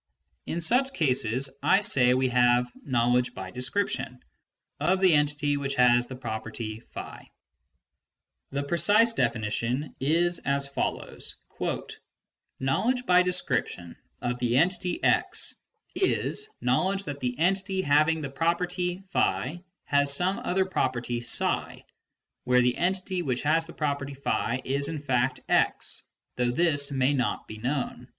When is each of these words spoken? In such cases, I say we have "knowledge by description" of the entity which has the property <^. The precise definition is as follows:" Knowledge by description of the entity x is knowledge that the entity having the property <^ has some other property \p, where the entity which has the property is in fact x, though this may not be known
In 0.47 0.61
such 0.61 0.93
cases, 0.95 1.51
I 1.61 1.81
say 1.81 2.15
we 2.15 2.29
have 2.29 2.71
"knowledge 2.83 3.35
by 3.35 3.51
description" 3.51 4.19
of 4.79 4.99
the 4.99 5.13
entity 5.13 5.57
which 5.57 5.75
has 5.75 6.07
the 6.07 6.15
property 6.15 6.81
<^. 6.95 7.25
The 8.49 8.63
precise 8.63 9.13
definition 9.13 9.93
is 9.99 10.39
as 10.39 10.67
follows:" 10.67 11.35
Knowledge 12.59 13.05
by 13.05 13.21
description 13.21 13.95
of 14.23 14.39
the 14.39 14.57
entity 14.57 15.03
x 15.03 15.53
is 15.93 16.49
knowledge 16.61 17.03
that 17.03 17.19
the 17.19 17.37
entity 17.37 17.83
having 17.83 18.21
the 18.21 18.29
property 18.31 19.03
<^ 19.13 19.63
has 19.85 20.11
some 20.11 20.39
other 20.39 20.65
property 20.65 21.21
\p, 21.21 21.85
where 22.43 22.61
the 22.63 22.75
entity 22.77 23.21
which 23.21 23.43
has 23.43 23.67
the 23.67 23.73
property 23.73 24.15
is 24.65 24.87
in 24.87 24.97
fact 24.99 25.41
x, 25.47 26.01
though 26.37 26.49
this 26.49 26.91
may 26.91 27.13
not 27.13 27.47
be 27.47 27.59
known 27.59 28.07